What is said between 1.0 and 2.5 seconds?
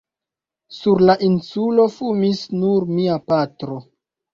la Insulo fumis